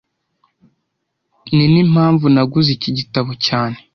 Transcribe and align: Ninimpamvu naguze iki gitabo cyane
Ninimpamvu 1.55 2.25
naguze 2.33 2.69
iki 2.77 2.89
gitabo 2.97 3.31
cyane 3.45 3.77